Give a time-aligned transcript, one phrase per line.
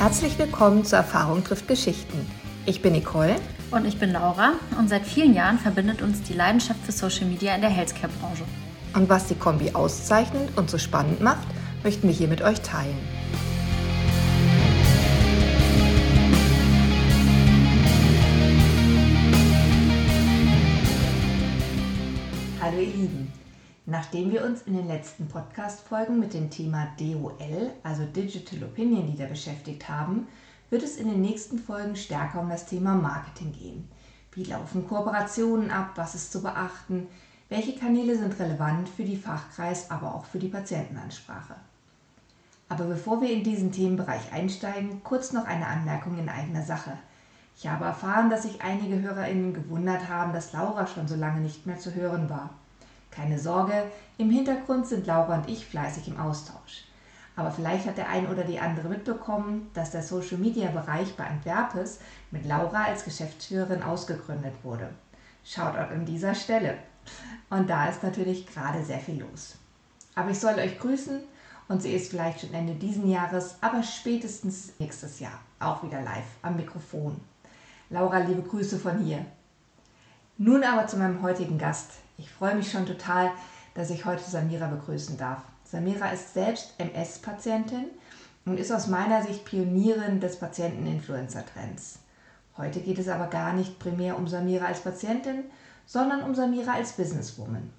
[0.00, 2.26] Herzlich willkommen zu Erfahrung trifft Geschichten.
[2.64, 3.36] Ich bin Nicole.
[3.70, 4.54] Und ich bin Laura.
[4.78, 8.44] Und seit vielen Jahren verbindet uns die Leidenschaft für Social Media in der Healthcare-Branche.
[8.94, 11.46] Und was die Kombi auszeichnet und so spannend macht,
[11.84, 12.96] möchten wir hier mit euch teilen.
[23.90, 29.26] Nachdem wir uns in den letzten Podcast-Folgen mit dem Thema DOL, also Digital Opinion Leader,
[29.26, 30.28] beschäftigt haben,
[30.70, 33.88] wird es in den nächsten Folgen stärker um das Thema Marketing gehen.
[34.30, 35.94] Wie laufen Kooperationen ab?
[35.96, 37.08] Was ist zu beachten?
[37.48, 41.56] Welche Kanäle sind relevant für die Fachkreis, aber auch für die Patientenansprache?
[42.68, 46.92] Aber bevor wir in diesen Themenbereich einsteigen, kurz noch eine Anmerkung in eigener Sache.
[47.56, 51.66] Ich habe erfahren, dass sich einige HörerInnen gewundert haben, dass Laura schon so lange nicht
[51.66, 52.50] mehr zu hören war.
[53.10, 56.84] Keine Sorge, im Hintergrund sind Laura und ich fleißig im Austausch.
[57.36, 61.26] Aber vielleicht hat der ein oder die andere mitbekommen, dass der Social Media Bereich bei
[61.26, 64.90] Antwerpes mit Laura als Geschäftsführerin ausgegründet wurde.
[65.44, 66.76] Shoutout an dieser Stelle.
[67.48, 69.56] Und da ist natürlich gerade sehr viel los.
[70.14, 71.20] Aber ich soll euch grüßen
[71.68, 76.26] und sie ist vielleicht schon Ende diesen Jahres, aber spätestens nächstes Jahr auch wieder live
[76.42, 77.20] am Mikrofon.
[77.88, 79.24] Laura, liebe Grüße von hier.
[80.36, 81.92] Nun aber zu meinem heutigen Gast.
[82.20, 83.30] Ich freue mich schon total,
[83.72, 85.40] dass ich heute Samira begrüßen darf.
[85.64, 87.86] Samira ist selbst MS-Patientin
[88.44, 92.00] und ist aus meiner Sicht Pionierin des Patienten-Influencer-Trends.
[92.58, 95.44] Heute geht es aber gar nicht primär um Samira als Patientin,
[95.86, 97.70] sondern um Samira als Businesswoman.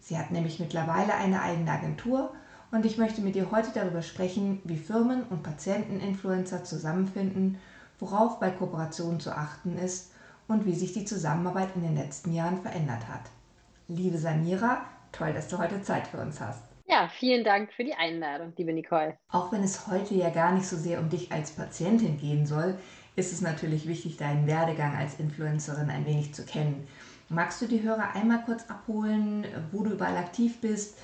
[0.00, 2.32] Sie hat nämlich mittlerweile eine eigene Agentur
[2.70, 7.58] und ich möchte mit ihr heute darüber sprechen, wie Firmen und Patienten-Influencer zusammenfinden,
[7.98, 10.12] worauf bei Kooperationen zu achten ist
[10.48, 13.30] und wie sich die Zusammenarbeit in den letzten Jahren verändert hat.
[13.92, 16.62] Liebe Samira, toll, dass du heute Zeit für uns hast.
[16.86, 19.16] Ja, vielen Dank für die Einladung, liebe Nicole.
[19.32, 22.78] Auch wenn es heute ja gar nicht so sehr um dich als Patientin gehen soll,
[23.16, 26.86] ist es natürlich wichtig, deinen Werdegang als Influencerin ein wenig zu kennen.
[27.28, 30.96] Magst du die Hörer einmal kurz abholen, wo du überall aktiv bist,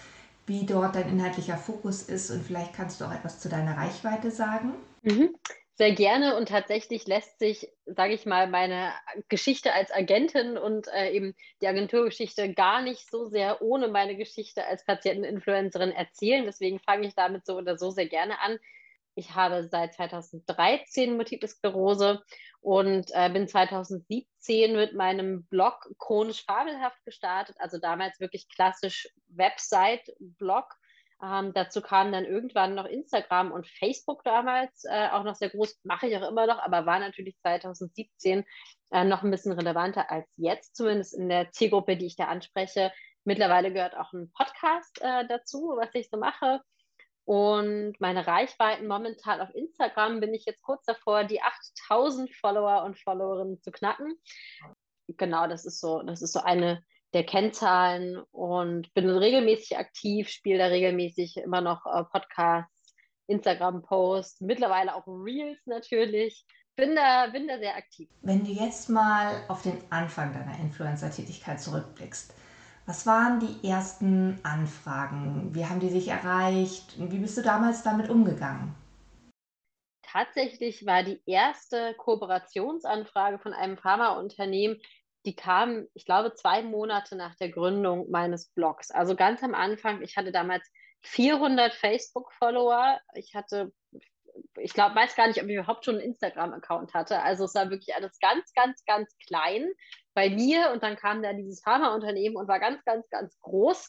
[0.46, 4.30] wie dort dein inhaltlicher Fokus ist und vielleicht kannst du auch etwas zu deiner Reichweite
[4.30, 4.74] sagen?
[5.02, 5.30] Mhm.
[5.78, 8.94] Sehr gerne und tatsächlich lässt sich, sage ich mal, meine
[9.28, 14.64] Geschichte als Agentin und äh, eben die Agenturgeschichte gar nicht so sehr ohne meine Geschichte
[14.64, 16.46] als Patienteninfluencerin erzählen.
[16.46, 18.58] Deswegen fange ich damit so oder so sehr gerne an.
[19.16, 22.22] Ich habe seit 2013 Multiple Sklerose
[22.60, 30.74] und äh, bin 2017 mit meinem Blog chronisch fabelhaft gestartet, also damals wirklich klassisch Website-Blog
[31.22, 35.80] ähm, dazu kamen dann irgendwann noch Instagram und Facebook damals, äh, auch noch sehr groß,
[35.84, 38.44] mache ich auch immer noch, aber war natürlich 2017
[38.90, 42.92] äh, noch ein bisschen relevanter als jetzt, zumindest in der Zielgruppe, die ich da anspreche.
[43.24, 46.60] Mittlerweile gehört auch ein Podcast äh, dazu, was ich so mache.
[47.24, 53.00] Und meine Reichweiten momentan auf Instagram bin ich jetzt kurz davor, die 8000 Follower und
[53.00, 54.16] Followerinnen zu knacken.
[55.08, 56.84] Genau, das ist so, das ist so eine
[57.16, 62.94] der Kennzahlen und bin regelmäßig aktiv, spiele da regelmäßig immer noch äh, Podcasts,
[63.26, 66.44] Instagram-Posts, mittlerweile auch Reels natürlich.
[66.76, 68.10] Bin da, bin da sehr aktiv.
[68.20, 72.34] Wenn du jetzt mal auf den Anfang deiner Influencer-Tätigkeit zurückblickst,
[72.84, 75.54] was waren die ersten Anfragen?
[75.54, 76.96] Wie haben die sich erreicht?
[76.98, 78.74] Wie bist du damals damit umgegangen?
[80.02, 84.78] Tatsächlich war die erste Kooperationsanfrage von einem Pharmaunternehmen
[85.26, 88.90] die kam, ich glaube, zwei Monate nach der Gründung meines Blogs.
[88.90, 90.70] Also ganz am Anfang, ich hatte damals
[91.02, 93.00] 400 Facebook-Follower.
[93.14, 93.72] Ich hatte,
[94.58, 97.20] ich glaube, weiß gar nicht, ob ich überhaupt schon einen Instagram-Account hatte.
[97.22, 99.68] Also es war wirklich alles ganz, ganz, ganz klein
[100.14, 100.70] bei mir.
[100.72, 103.88] Und dann kam da dieses Pharmaunternehmen und war ganz, ganz, ganz groß.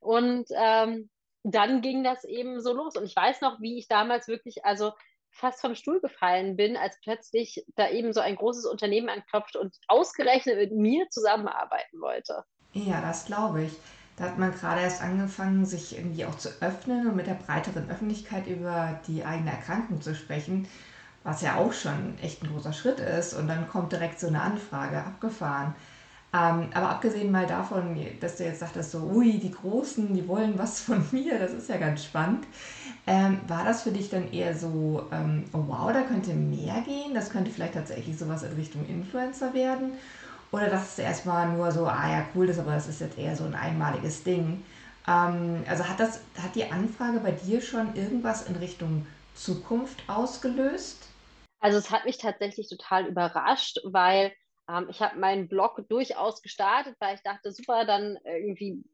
[0.00, 1.10] Und ähm,
[1.42, 2.96] dann ging das eben so los.
[2.96, 4.92] Und ich weiß noch, wie ich damals wirklich, also
[5.38, 9.74] fast vom Stuhl gefallen bin, als plötzlich da eben so ein großes Unternehmen anklopft und
[9.86, 12.44] ausgerechnet mit mir zusammenarbeiten wollte.
[12.72, 13.72] Ja, das glaube ich.
[14.16, 17.88] Da hat man gerade erst angefangen, sich irgendwie auch zu öffnen und mit der breiteren
[17.88, 20.66] Öffentlichkeit über die eigene Erkrankung zu sprechen,
[21.22, 23.34] was ja auch schon echt ein großer Schritt ist.
[23.34, 25.76] Und dann kommt direkt so eine Anfrage abgefahren.
[26.34, 30.58] Ähm, aber abgesehen mal davon, dass du jetzt sagtest, so, ui, die Großen, die wollen
[30.58, 32.46] was von mir, das ist ja ganz spannend.
[33.06, 37.14] Ähm, war das für dich dann eher so, ähm, oh wow, da könnte mehr gehen,
[37.14, 39.92] das könnte vielleicht tatsächlich sowas in Richtung Influencer werden?
[40.52, 43.34] Oder das ist erstmal nur so, ah ja, cool, das, aber das ist jetzt eher
[43.36, 44.62] so ein einmaliges Ding.
[45.06, 51.08] Ähm, also hat, das, hat die Anfrage bei dir schon irgendwas in Richtung Zukunft ausgelöst?
[51.60, 54.32] Also es hat mich tatsächlich total überrascht, weil
[54.68, 58.84] ähm, ich habe meinen Blog durchaus gestartet, weil ich dachte, super, dann irgendwie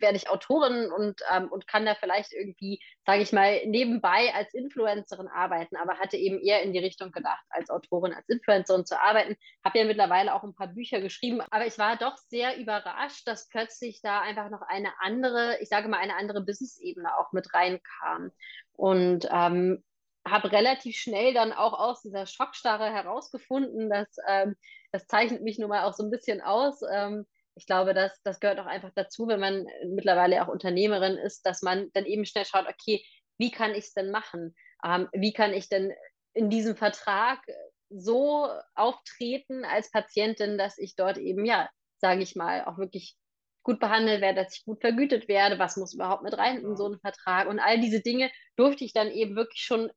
[0.00, 4.52] werde ich Autorin und, ähm, und kann da vielleicht irgendwie, sage ich mal, nebenbei als
[4.54, 9.00] Influencerin arbeiten, aber hatte eben eher in die Richtung gedacht, als Autorin, als Influencerin zu
[9.00, 9.36] arbeiten.
[9.64, 13.48] Habe ja mittlerweile auch ein paar Bücher geschrieben, aber ich war doch sehr überrascht, dass
[13.48, 18.30] plötzlich da einfach noch eine andere, ich sage mal, eine andere Business-Ebene auch mit reinkam.
[18.72, 19.82] Und ähm,
[20.26, 24.56] habe relativ schnell dann auch aus dieser Schockstarre herausgefunden, dass ähm,
[24.92, 26.80] das zeichnet mich nun mal auch so ein bisschen aus.
[26.90, 31.46] Ähm, ich glaube, das, das gehört auch einfach dazu, wenn man mittlerweile auch Unternehmerin ist,
[31.46, 33.02] dass man dann eben schnell schaut, okay,
[33.38, 34.54] wie kann ich es denn machen?
[34.84, 35.92] Ähm, wie kann ich denn
[36.34, 37.40] in diesem Vertrag
[37.88, 41.68] so auftreten als Patientin, dass ich dort eben, ja,
[41.98, 43.16] sage ich mal, auch wirklich
[43.66, 46.86] gut behandelt werde, dass ich gut vergütet werde, was muss überhaupt mit rein in so
[46.86, 47.48] einen Vertrag?
[47.48, 49.90] Und all diese Dinge durfte ich dann eben wirklich schon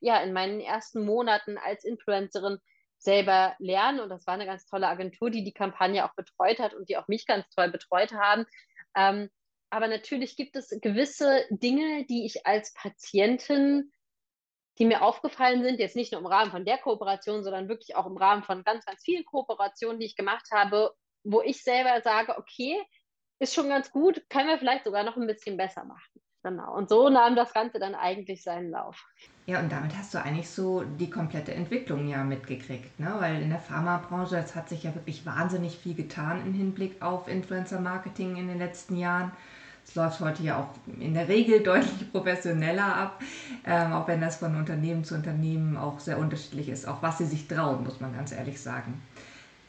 [0.00, 2.58] ja in meinen ersten Monaten als Influencerin
[2.98, 4.00] selber lernen.
[4.00, 6.98] Und das war eine ganz tolle Agentur, die die Kampagne auch betreut hat und die
[6.98, 8.44] auch mich ganz toll betreut haben.
[8.94, 9.30] Ähm,
[9.70, 13.90] aber natürlich gibt es gewisse Dinge, die ich als Patientin,
[14.78, 18.06] die mir aufgefallen sind, jetzt nicht nur im Rahmen von der Kooperation, sondern wirklich auch
[18.06, 20.92] im Rahmen von ganz, ganz vielen Kooperationen, die ich gemacht habe,
[21.22, 22.76] wo ich selber sage, okay,
[23.38, 26.20] ist schon ganz gut, können wir vielleicht sogar noch ein bisschen besser machen.
[26.44, 26.76] Genau.
[26.76, 29.02] Und so nahm das Ganze dann eigentlich seinen Lauf.
[29.46, 33.14] Ja, und damit hast du eigentlich so die komplette Entwicklung ja mitgekriegt, ne?
[33.18, 37.28] weil in der Pharmabranche, es hat sich ja wirklich wahnsinnig viel getan im Hinblick auf
[37.28, 39.32] Influencer-Marketing in den letzten Jahren.
[39.86, 40.68] Es läuft heute ja auch
[41.00, 43.22] in der Regel deutlich professioneller ab,
[43.66, 47.26] ähm, auch wenn das von Unternehmen zu Unternehmen auch sehr unterschiedlich ist, auch was sie
[47.26, 49.02] sich trauen, muss man ganz ehrlich sagen.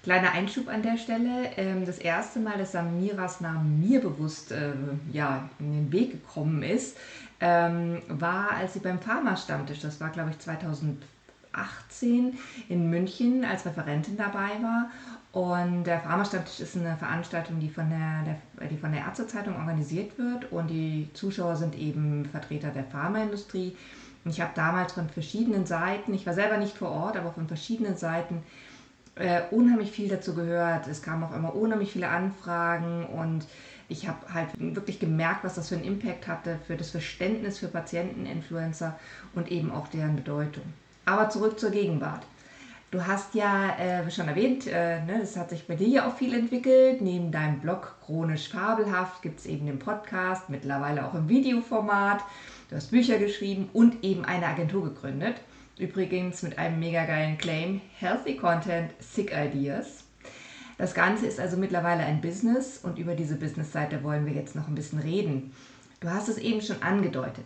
[0.05, 1.49] Kleiner Einschub an der Stelle.
[1.57, 4.73] Ähm, das erste Mal, dass Samiras Name mir bewusst äh,
[5.11, 6.95] ja, in den Weg gekommen ist,
[7.39, 12.37] ähm, war, als sie beim Pharma-Stammtisch, das war glaube ich 2018
[12.69, 14.91] in München, als Referentin dabei war.
[15.31, 20.19] Und der Pharma-Stammtisch ist eine Veranstaltung, die von der, der, die von der Ärztezeitung organisiert
[20.19, 23.75] wird und die Zuschauer sind eben Vertreter der Pharmaindustrie.
[24.23, 27.47] Und ich habe damals von verschiedenen Seiten, ich war selber nicht vor Ort, aber von
[27.47, 28.43] verschiedenen Seiten
[29.15, 30.87] äh, unheimlich viel dazu gehört.
[30.87, 33.45] Es kamen auch immer unheimlich viele Anfragen und
[33.87, 37.67] ich habe halt wirklich gemerkt, was das für einen Impact hatte für das Verständnis für
[37.67, 38.99] Patienten, Influencer
[39.35, 40.63] und eben auch deren Bedeutung.
[41.05, 42.25] Aber zurück zur Gegenwart.
[42.91, 46.15] Du hast ja äh, schon erwähnt, äh, ne, das hat sich bei dir ja auch
[46.15, 47.01] viel entwickelt.
[47.01, 52.21] Neben deinem Blog Chronisch Fabelhaft gibt es eben den Podcast, mittlerweile auch im Videoformat.
[52.69, 55.35] Du hast Bücher geschrieben und eben eine Agentur gegründet.
[55.77, 60.05] Übrigens mit einem mega geilen Claim: Healthy Content, Sick Ideas.
[60.77, 64.67] Das Ganze ist also mittlerweile ein Business und über diese Businessseite wollen wir jetzt noch
[64.67, 65.53] ein bisschen reden.
[65.99, 67.45] Du hast es eben schon angedeutet.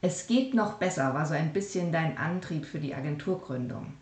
[0.00, 3.94] Es geht noch besser, war so ein bisschen dein Antrieb für die Agenturgründung.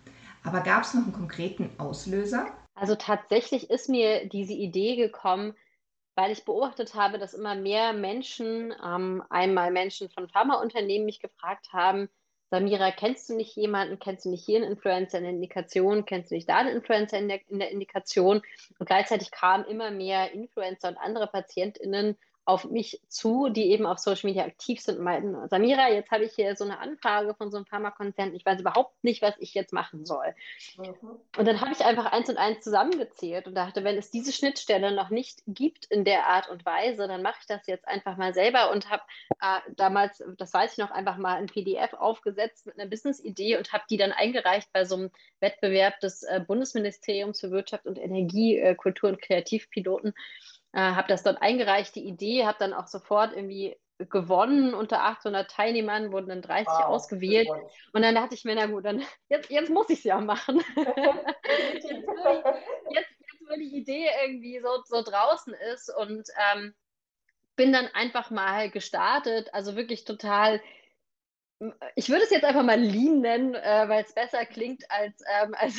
[0.44, 2.46] Aber gab es noch einen konkreten Auslöser?
[2.75, 5.54] Also tatsächlich ist mir diese Idee gekommen,
[6.14, 11.72] weil ich beobachtet habe, dass immer mehr Menschen, ähm, einmal Menschen von Pharmaunternehmen mich gefragt
[11.72, 12.08] haben,
[12.52, 16.31] Samira, kennst du nicht jemanden, kennst du nicht hier einen Influencer in der Indikation, kennst
[16.31, 18.43] du nicht da einen Influencer in der, in der Indikation?
[18.78, 23.98] Und gleichzeitig kamen immer mehr Influencer und andere PatientInnen auf mich zu, die eben auf
[23.98, 27.52] Social Media aktiv sind und meinten, Samira, jetzt habe ich hier so eine Anfrage von
[27.52, 30.34] so einem Pharmakonzern, ich weiß überhaupt nicht, was ich jetzt machen soll.
[30.76, 30.94] Mhm.
[31.36, 34.92] Und dann habe ich einfach eins und eins zusammengezählt und dachte, wenn es diese Schnittstelle
[34.92, 38.34] noch nicht gibt in der Art und Weise, dann mache ich das jetzt einfach mal
[38.34, 39.02] selber und habe
[39.40, 43.72] äh, damals, das weiß ich noch, einfach mal ein PDF aufgesetzt mit einer Business-Idee und
[43.72, 48.58] habe die dann eingereicht bei so einem Wettbewerb des äh, Bundesministeriums für Wirtschaft und Energie,
[48.58, 50.12] äh, Kultur und Kreativpiloten
[50.73, 54.75] äh, habe das dort eingereicht, die Idee, habe dann auch sofort irgendwie gewonnen.
[54.75, 57.49] Unter 800 Teilnehmern wurden dann 30 wow, ausgewählt.
[57.93, 60.62] Und dann dachte ich mir, na gut, dann jetzt, jetzt muss ich es ja machen.
[60.76, 62.09] jetzt, jetzt,
[63.49, 66.75] wo die Idee irgendwie so, so draußen ist und ähm,
[67.57, 69.52] bin dann einfach mal gestartet.
[69.52, 70.61] Also wirklich total
[71.95, 75.54] ich würde es jetzt einfach mal Lean nennen, äh, weil es besser klingt als, ähm,
[75.59, 75.76] als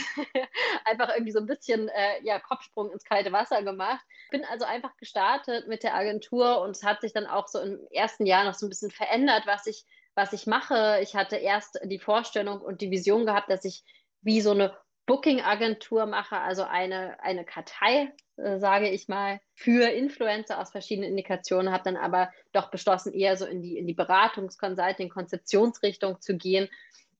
[0.85, 4.03] einfach irgendwie so ein bisschen äh, ja, Kopfsprung ins kalte Wasser gemacht.
[4.31, 7.79] Bin also einfach gestartet mit der Agentur und es hat sich dann auch so im
[7.91, 9.85] ersten Jahr noch so ein bisschen verändert, was ich,
[10.15, 10.99] was ich mache.
[11.01, 13.83] Ich hatte erst die Vorstellung und die Vision gehabt, dass ich
[14.21, 20.59] wie so eine Booking-Agentur mache, also eine, eine Kartei, äh, sage ich mal, für Influencer
[20.59, 24.57] aus verschiedenen Indikationen, habe dann aber doch beschlossen, eher so in die, in die Beratungs-,
[24.57, 26.69] Consulting-, Konzeptionsrichtung zu gehen.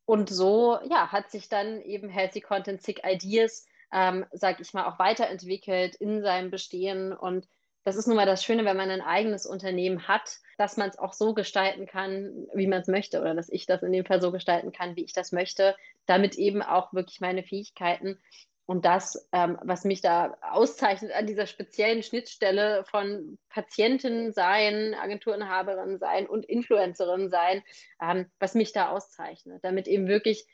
[0.05, 4.85] Und so ja, hat sich dann eben Healthy Content Sick Ideas, ähm, sage ich mal,
[4.85, 7.47] auch weiterentwickelt in seinem Bestehen und
[7.83, 10.97] das ist nun mal das Schöne, wenn man ein eigenes Unternehmen hat, dass man es
[10.97, 14.21] auch so gestalten kann, wie man es möchte, oder dass ich das in dem Fall
[14.21, 15.75] so gestalten kann, wie ich das möchte,
[16.05, 18.19] damit eben auch wirklich meine Fähigkeiten
[18.65, 25.99] Und das, ähm, was mich da auszeichnet an dieser speziellen Schnittstelle von Patientin sein, Agenturinhaberin
[25.99, 27.61] sein und Influencerin sein,
[28.01, 30.47] ähm, was mich da auszeichnet, damit eben wirklich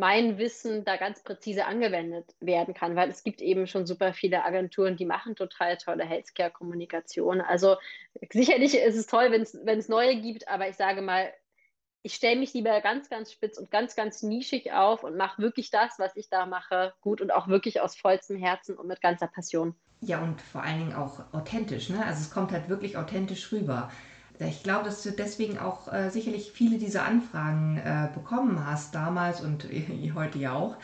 [0.00, 4.44] mein Wissen da ganz präzise angewendet werden kann, weil es gibt eben schon super viele
[4.44, 7.42] Agenturen, die machen total tolle Healthcare-Kommunikation.
[7.42, 7.76] Also
[8.32, 11.30] sicherlich ist es toll, wenn es neue gibt, aber ich sage mal,
[12.02, 15.70] ich stelle mich lieber ganz, ganz spitz und ganz, ganz nischig auf und mache wirklich
[15.70, 19.26] das, was ich da mache, gut und auch wirklich aus vollstem Herzen und mit ganzer
[19.26, 19.74] Passion.
[20.00, 21.90] Ja, und vor allen Dingen auch authentisch.
[21.90, 22.02] Ne?
[22.02, 23.90] Also es kommt halt wirklich authentisch rüber.
[24.46, 29.42] Ich glaube, dass du deswegen auch äh, sicherlich viele dieser Anfragen äh, bekommen hast, damals
[29.42, 29.66] und
[30.14, 30.76] heute ja auch,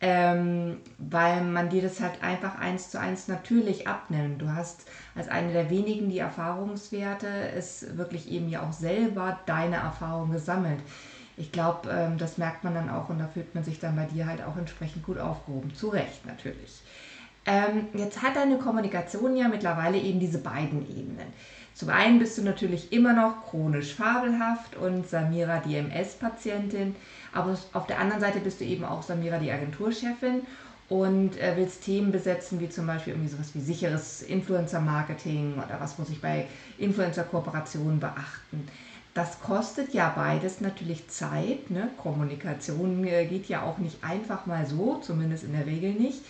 [0.00, 4.42] ähm, weil man dir das halt einfach eins zu eins natürlich abnimmt.
[4.42, 9.76] Du hast als eine der wenigen die Erfahrungswerte, es wirklich eben ja auch selber deine
[9.76, 10.80] Erfahrung gesammelt.
[11.38, 14.04] Ich glaube, ähm, das merkt man dann auch und da fühlt man sich dann bei
[14.04, 15.72] dir halt auch entsprechend gut aufgehoben.
[15.74, 16.82] Zu Recht natürlich.
[17.46, 21.32] Ähm, jetzt hat deine Kommunikation ja mittlerweile eben diese beiden Ebenen.
[21.78, 26.96] Zum einen bist du natürlich immer noch chronisch fabelhaft und Samira die MS-Patientin,
[27.32, 30.42] aber auf der anderen Seite bist du eben auch Samira die Agenturchefin
[30.88, 35.98] und äh, willst Themen besetzen, wie zum Beispiel irgendwie sowas wie sicheres Influencer-Marketing oder was
[35.98, 38.66] muss ich bei Influencer-Kooperationen beachten.
[39.14, 41.70] Das kostet ja beides natürlich Zeit.
[41.70, 41.90] Ne?
[41.96, 46.22] Kommunikation äh, geht ja auch nicht einfach mal so, zumindest in der Regel nicht.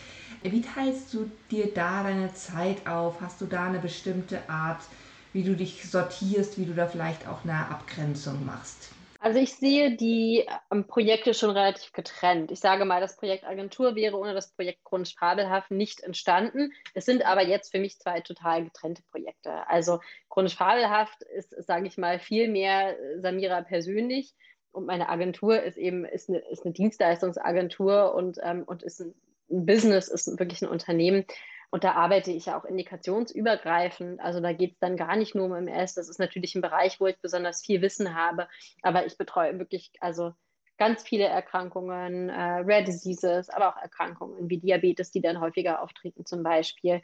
[0.42, 3.22] Wie teilst du dir da deine Zeit auf?
[3.22, 4.82] Hast du da eine bestimmte Art,
[5.32, 8.90] wie du dich sortierst, wie du da vielleicht auch eine Abgrenzung machst?
[9.20, 12.52] Also ich sehe die ähm, Projekte schon relativ getrennt.
[12.52, 16.72] Ich sage mal, das Projekt Agentur wäre ohne das Projekt Chronisch Fabelhaft nicht entstanden.
[16.94, 19.68] Es sind aber jetzt für mich zwei total getrennte Projekte.
[19.68, 24.34] Also Chronisch Fabelhaft ist, sage ich mal, viel mehr Samira persönlich
[24.70, 29.14] und meine Agentur ist eben ist eine, ist eine Dienstleistungsagentur und, ähm, und ist ein,
[29.50, 31.24] ein Business, ist wirklich ein Unternehmen,
[31.70, 34.20] und da arbeite ich ja auch indikationsübergreifend.
[34.20, 35.94] Also da geht es dann gar nicht nur um MS.
[35.94, 38.48] Das ist natürlich ein Bereich, wo ich besonders viel Wissen habe.
[38.82, 40.32] Aber ich betreue wirklich also
[40.78, 46.24] ganz viele Erkrankungen, äh, Rare Diseases, aber auch Erkrankungen wie Diabetes, die dann häufiger auftreten
[46.24, 47.02] zum Beispiel.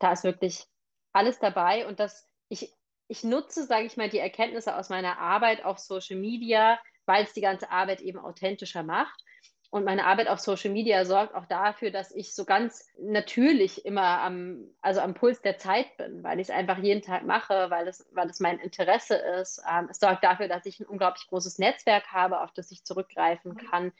[0.00, 0.66] Da ist wirklich
[1.12, 1.86] alles dabei.
[1.86, 2.74] Und das, ich,
[3.06, 7.32] ich nutze, sage ich mal, die Erkenntnisse aus meiner Arbeit auf Social Media, weil es
[7.32, 9.22] die ganze Arbeit eben authentischer macht.
[9.70, 14.20] Und meine Arbeit auf Social Media sorgt auch dafür, dass ich so ganz natürlich immer
[14.20, 17.86] am, also am Puls der Zeit bin, weil ich es einfach jeden Tag mache, weil
[17.86, 19.62] es, weil es mein Interesse ist.
[19.70, 23.56] Ähm, es sorgt dafür, dass ich ein unglaublich großes Netzwerk habe, auf das ich zurückgreifen
[23.56, 23.92] kann.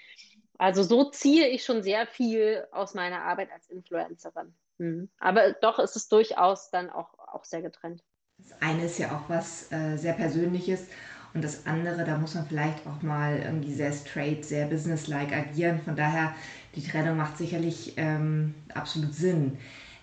[0.58, 4.52] Also so ziehe ich schon sehr viel aus meiner Arbeit als Influencerin.
[4.78, 5.08] Mhm.
[5.20, 8.02] Aber doch ist es durchaus dann auch, auch sehr getrennt.
[8.38, 10.88] Das eine ist ja auch was äh, sehr Persönliches
[11.32, 15.80] und das andere, da muss man vielleicht auch mal irgendwie sehr straight, sehr businesslike agieren.
[15.84, 16.34] Von daher,
[16.75, 19.58] die Trennung macht sicherlich ähm, absolut Sinn.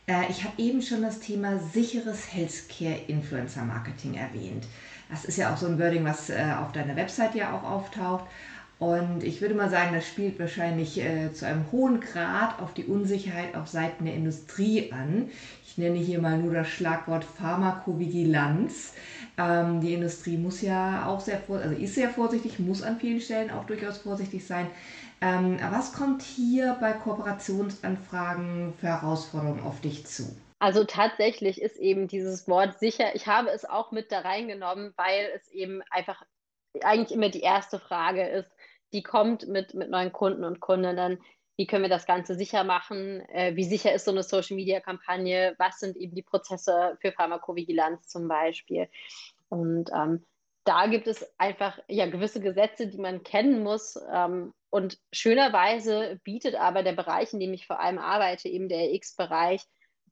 [0.08, 4.66] Äh, ich habe eben schon das Thema sicheres Healthcare-Influencer-Marketing erwähnt.
[5.10, 8.26] Das ist ja auch so ein Wording, was äh, auf deiner Website ja auch auftaucht.
[8.80, 12.86] Und ich würde mal sagen, das spielt wahrscheinlich äh, zu einem hohen Grad auf die
[12.86, 15.30] Unsicherheit auf Seiten der Industrie an.
[15.66, 18.94] Ich nenne hier mal nur das Schlagwort Pharmakovigilanz.
[19.38, 23.52] Ähm, die Industrie muss ja auch sehr, also ist sehr vorsichtig, muss an vielen Stellen
[23.52, 24.68] auch durchaus vorsichtig sein.
[25.22, 30.36] Ähm, was kommt hier bei Kooperationsanfragen für Herausforderungen auf dich zu?
[30.60, 35.30] Also tatsächlich ist eben dieses Wort sicher, ich habe es auch mit da reingenommen, weil
[35.36, 36.24] es eben einfach
[36.82, 38.52] eigentlich immer die erste Frage ist,
[38.94, 41.20] die kommt mit, mit neuen Kunden und Kundinnen.
[41.58, 43.22] Wie können wir das Ganze sicher machen?
[43.30, 45.56] Äh, wie sicher ist so eine Social-Media-Kampagne?
[45.58, 48.88] Was sind eben die Prozesse für Pharmakovigilanz zum Beispiel?
[49.50, 50.24] Und ähm,
[50.64, 54.00] da gibt es einfach ja gewisse Gesetze, die man kennen muss.
[54.14, 58.94] Ähm, und schönerweise bietet aber der Bereich, in dem ich vor allem arbeite, eben der
[58.94, 59.62] X-Bereich,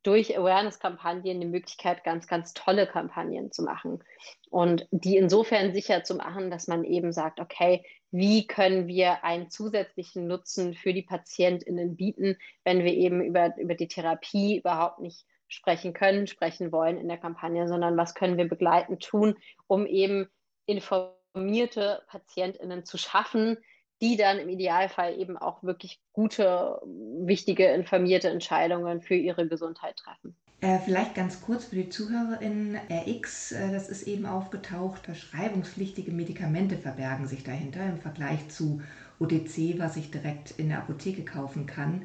[0.06, 4.04] durch Awareness-Kampagnen die Möglichkeit, ganz, ganz tolle Kampagnen zu machen.
[4.52, 7.84] Und die insofern sicher zu machen, dass man eben sagt, okay,
[8.16, 13.76] wie können wir einen zusätzlichen Nutzen für die PatientInnen bieten, wenn wir eben über, über
[13.76, 18.48] die Therapie überhaupt nicht sprechen können, sprechen wollen in der Kampagne, sondern was können wir
[18.48, 19.36] begleitend tun,
[19.68, 20.30] um eben
[20.66, 23.58] informierte PatientInnen zu schaffen,
[24.02, 30.38] die dann im Idealfall eben auch wirklich gute, wichtige, informierte Entscheidungen für ihre Gesundheit treffen.
[30.66, 36.76] Äh, vielleicht ganz kurz für die ZuhörerInnen, RX, äh, das ist eben aufgetaucht, verschreibungspflichtige Medikamente
[36.76, 38.82] verbergen sich dahinter im Vergleich zu
[39.20, 42.02] OTC, was ich direkt in der Apotheke kaufen kann.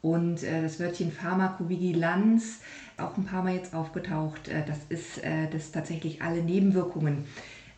[0.00, 2.60] Und äh, das Wörtchen Pharmakovigilanz,
[2.98, 7.24] auch ein paar Mal jetzt aufgetaucht, äh, das ist, äh, dass tatsächlich alle Nebenwirkungen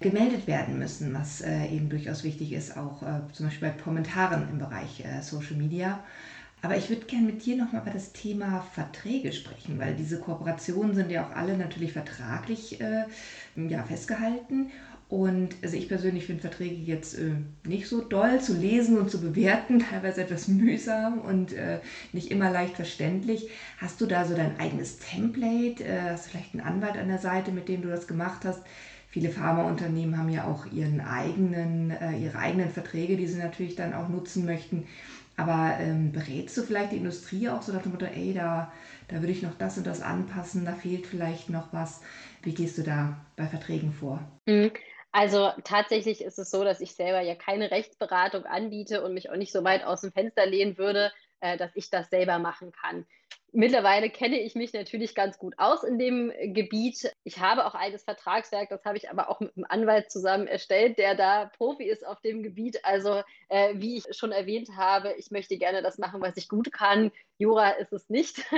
[0.01, 4.47] gemeldet werden müssen, was äh, eben durchaus wichtig ist, auch äh, zum Beispiel bei Kommentaren
[4.51, 6.01] im Bereich äh, Social Media.
[6.67, 10.97] Aber ich würde gerne mit dir nochmal über das Thema Verträge sprechen, weil diese Kooperationen
[10.97, 13.05] sind ja auch alle natürlich vertraglich äh,
[13.55, 14.73] ja, festgehalten.
[15.07, 19.21] Und also ich persönlich finde Verträge jetzt äh, nicht so doll zu lesen und zu
[19.21, 21.79] bewerten, teilweise etwas mühsam und äh,
[22.11, 23.49] nicht immer leicht verständlich.
[23.77, 25.85] Hast du da so dein eigenes Template?
[25.85, 28.63] Äh, hast du vielleicht einen Anwalt an der Seite, mit dem du das gemacht hast?
[29.09, 33.95] Viele Pharmaunternehmen haben ja auch ihren eigenen, äh, ihre eigenen Verträge, die sie natürlich dann
[33.95, 34.85] auch nutzen möchten.
[35.37, 38.73] Aber ähm, berätst du vielleicht die Industrie auch so nach dem Motto, ey, da,
[39.09, 42.01] da würde ich noch das und das anpassen, da fehlt vielleicht noch was.
[42.43, 44.21] Wie gehst du da bei Verträgen vor?
[44.47, 44.73] Mhm.
[45.13, 49.37] Also tatsächlich ist es so, dass ich selber ja keine Rechtsberatung anbiete und mich auch
[49.37, 53.07] nicht so weit aus dem Fenster lehnen würde, äh, dass ich das selber machen kann.
[53.59, 57.11] Mittlerweile kenne ich mich natürlich ganz gut aus in dem Gebiet.
[57.25, 60.99] Ich habe auch eigenes Vertragswerk, das habe ich aber auch mit einem Anwalt zusammen erstellt,
[60.99, 62.85] der da Profi ist auf dem Gebiet.
[62.85, 66.71] Also, äh, wie ich schon erwähnt habe, ich möchte gerne das machen, was ich gut
[66.71, 67.11] kann.
[67.39, 68.39] Jura ist es nicht.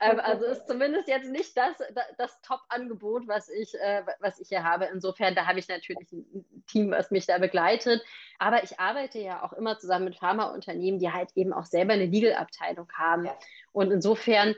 [0.00, 1.76] ähm, also ist zumindest jetzt nicht das,
[2.16, 4.86] das Top-Angebot, was, ich, äh, was ich hier habe.
[4.86, 8.02] Insofern, da habe ich natürlich ein Team, was mich da begleitet.
[8.38, 12.06] Aber ich arbeite ja auch immer zusammen mit Pharmaunternehmen, die halt eben auch selber eine
[12.06, 13.26] Legal-Abteilung haben.
[13.26, 13.38] Ja.
[13.72, 14.54] Und insofern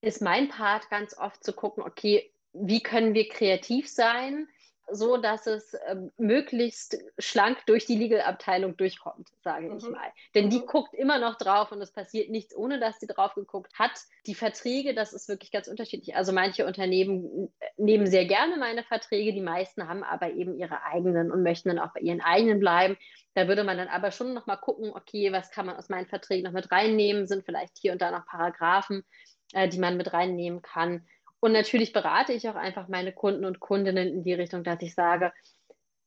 [0.00, 4.48] ist mein Part ganz oft zu gucken, okay, wie können wir kreativ sein,
[4.92, 9.76] so dass es äh, möglichst schlank durch die Legal-Abteilung durchkommt, sage mhm.
[9.78, 10.12] ich mal.
[10.34, 10.66] Denn die mhm.
[10.66, 13.92] guckt immer noch drauf und es passiert nichts, ohne dass sie drauf geguckt hat.
[14.26, 16.16] Die Verträge, das ist wirklich ganz unterschiedlich.
[16.16, 20.82] Also manche Unternehmen äh, nehmen sehr gerne meine Verträge, die meisten haben aber eben ihre
[20.84, 22.96] eigenen und möchten dann auch bei ihren eigenen bleiben.
[23.34, 26.06] Da würde man dann aber schon noch mal gucken, okay, was kann man aus meinen
[26.06, 27.26] Verträgen noch mit reinnehmen?
[27.26, 29.04] Sind vielleicht hier und da noch Paragraphen,
[29.52, 31.06] äh, die man mit reinnehmen kann?
[31.42, 34.94] Und natürlich berate ich auch einfach meine Kunden und Kundinnen in die Richtung, dass ich
[34.94, 35.32] sage,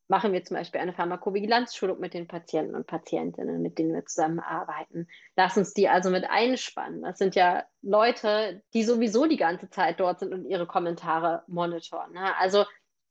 [0.08, 5.08] machen wir zum Beispiel eine Pharmakovigilanzschulung mit den Patienten und Patientinnen, mit denen wir zusammenarbeiten.
[5.36, 7.02] Lass uns die also mit einspannen.
[7.02, 12.12] Das sind ja Leute, die sowieso die ganze Zeit dort sind und ihre Kommentare monitoren.
[12.12, 12.34] Ne?
[12.38, 12.64] Also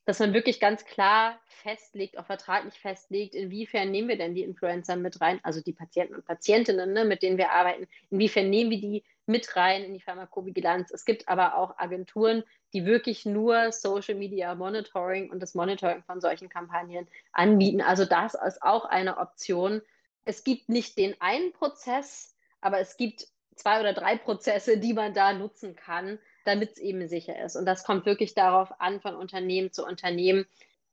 [0.05, 4.95] dass man wirklich ganz klar festlegt, auch vertraglich festlegt, inwiefern nehmen wir denn die Influencer
[4.95, 8.79] mit rein, also die Patienten und Patientinnen, ne, mit denen wir arbeiten, inwiefern nehmen wir
[8.79, 10.91] die mit rein in die Pharmakovigilanz.
[10.91, 16.21] Es gibt aber auch Agenturen, die wirklich nur Social Media Monitoring und das Monitoring von
[16.21, 17.81] solchen Kampagnen anbieten.
[17.81, 19.81] Also das ist auch eine Option.
[20.25, 25.13] Es gibt nicht den einen Prozess, aber es gibt zwei oder drei Prozesse, die man
[25.13, 27.55] da nutzen kann, damit es eben sicher ist.
[27.55, 30.45] Und das kommt wirklich darauf an, von Unternehmen zu Unternehmen,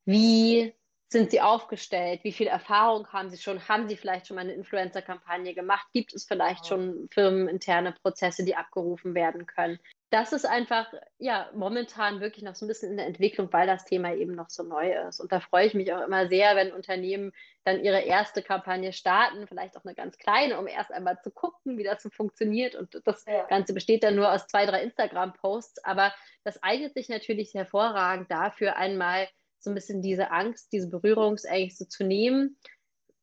[0.04, 0.74] wie
[1.08, 4.54] sind sie aufgestellt, wie viel Erfahrung haben sie schon, haben sie vielleicht schon mal eine
[4.54, 9.78] Influencer-Kampagne gemacht, gibt es vielleicht schon firmeninterne Prozesse, die abgerufen werden können
[10.12, 13.86] das ist einfach, ja, momentan wirklich noch so ein bisschen in der Entwicklung, weil das
[13.86, 15.20] Thema eben noch so neu ist.
[15.20, 17.32] Und da freue ich mich auch immer sehr, wenn Unternehmen
[17.64, 21.78] dann ihre erste Kampagne starten, vielleicht auch eine ganz kleine, um erst einmal zu gucken,
[21.78, 22.74] wie das so funktioniert.
[22.74, 23.44] Und das ja.
[23.44, 25.82] Ganze besteht dann nur aus zwei, drei Instagram-Posts.
[25.82, 26.12] Aber
[26.44, 29.28] das eignet sich natürlich hervorragend dafür, einmal
[29.60, 32.58] so ein bisschen diese Angst, diese Berührungsängste zu nehmen,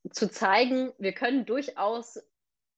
[0.09, 2.19] zu zeigen, wir können durchaus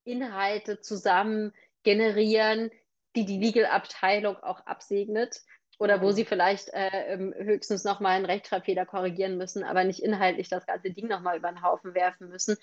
[0.04, 2.70] Inhalte zusammen generieren,
[3.16, 5.42] die die Legal-Abteilung auch absegnet
[5.78, 6.12] oder wo mhm.
[6.12, 10.90] sie vielleicht äh, ähm, höchstens nochmal einen Rechtschreibfehler korrigieren müssen, aber nicht inhaltlich das ganze
[10.90, 12.56] Ding nochmal über den Haufen werfen müssen.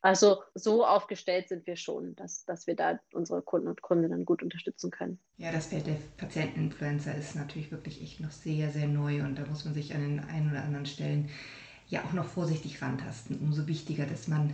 [0.00, 4.42] Also so aufgestellt sind wir schon, dass, dass wir da unsere Kunden und Kundinnen gut
[4.42, 5.18] unterstützen können.
[5.36, 9.46] Ja, das Feld der Patienteninfluencer ist natürlich wirklich echt noch sehr, sehr neu und da
[9.46, 11.30] muss man sich an den einen oder anderen Stellen
[11.86, 13.38] ja auch noch vorsichtig rantasten.
[13.38, 14.52] Umso wichtiger, dass man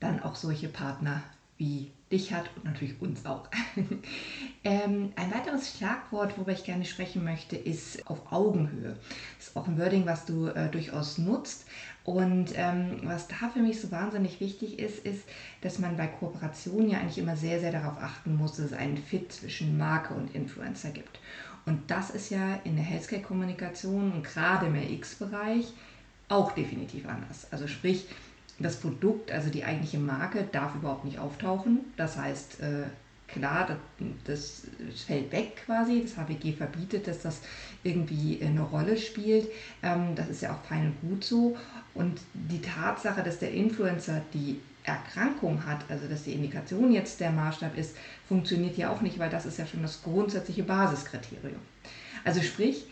[0.00, 1.22] dann auch solche Partner
[1.58, 3.48] wie dich hat und natürlich uns auch.
[4.64, 8.96] ähm, ein weiteres Schlagwort, worüber ich gerne sprechen möchte, ist auf Augenhöhe.
[9.36, 11.66] Das ist auch ein Wording, was du äh, durchaus nutzt.
[12.04, 15.24] Und ähm, was da für mich so wahnsinnig wichtig ist, ist,
[15.60, 18.96] dass man bei Kooperationen ja eigentlich immer sehr, sehr darauf achten muss, dass es einen
[18.96, 21.20] Fit zwischen Marke und Influencer gibt.
[21.66, 25.66] Und das ist ja in der Healthcare-Kommunikation und gerade im RX-Bereich
[26.28, 27.46] auch definitiv anders.
[27.50, 28.06] Also sprich,
[28.58, 31.80] das Produkt, also die eigentliche Marke, darf überhaupt nicht auftauchen.
[31.96, 32.84] Das heißt, äh,
[33.28, 33.78] klar,
[34.24, 36.02] das, das, fällt weg quasi.
[36.02, 37.40] Das HWG verbietet, dass das
[37.84, 39.48] irgendwie eine Rolle spielt.
[39.82, 41.56] Ähm, das ist ja auch fein und gut so.
[41.94, 47.30] Und die Tatsache, dass der Influencer die Erkrankung hat, also dass die Indikation jetzt der
[47.30, 47.94] Maßstab ist,
[48.26, 51.60] funktioniert ja auch nicht, weil das ist ja schon das grundsätzliche Basiskriterium.
[52.24, 52.86] Also sprich,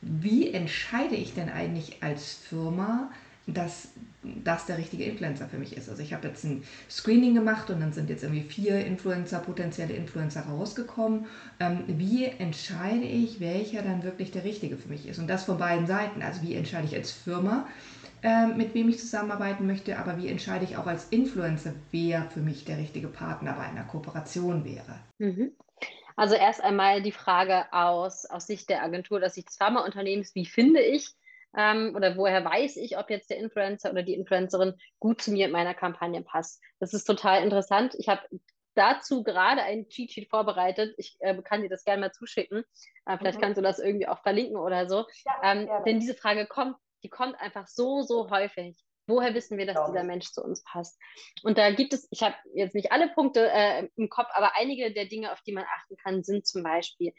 [0.00, 3.10] wie entscheide ich denn eigentlich als Firma,
[3.46, 3.88] dass
[4.22, 5.88] das der richtige Influencer für mich ist.
[5.88, 9.94] Also ich habe jetzt ein Screening gemacht und dann sind jetzt irgendwie vier Influencer, potenzielle
[9.94, 11.26] Influencer rausgekommen.
[11.58, 15.18] Ähm, wie entscheide ich, welcher dann wirklich der richtige für mich ist?
[15.18, 16.22] Und das von beiden Seiten.
[16.22, 17.66] Also wie entscheide ich als Firma,
[18.22, 22.40] äh, mit wem ich zusammenarbeiten möchte, aber wie entscheide ich auch als Influencer, wer für
[22.40, 25.00] mich der richtige Partner bei einer Kooperation wäre?
[25.18, 25.50] Mhm.
[26.14, 30.46] Also erst einmal die Frage aus, aus Sicht der Agentur, aus Sicht des Pharmaunternehmens, wie
[30.46, 31.16] finde ich
[31.56, 35.46] ähm, oder woher weiß ich, ob jetzt der Influencer oder die Influencerin gut zu mir
[35.46, 36.60] in meiner Kampagne passt.
[36.80, 37.94] Das ist total interessant.
[37.98, 38.22] Ich habe
[38.74, 40.94] dazu gerade ein Cheat Sheet vorbereitet.
[40.96, 42.64] Ich äh, kann dir das gerne mal zuschicken.
[43.06, 43.42] Äh, vielleicht mhm.
[43.42, 45.06] kannst du das irgendwie auch verlinken oder so.
[45.24, 48.76] Ja, ähm, denn diese Frage kommt, die kommt einfach so, so häufig.
[49.08, 50.96] Woher wissen wir, dass Glaube dieser Mensch zu uns passt?
[51.42, 54.92] Und da gibt es, ich habe jetzt nicht alle Punkte äh, im Kopf, aber einige
[54.92, 57.12] der Dinge, auf die man achten kann, sind zum Beispiel,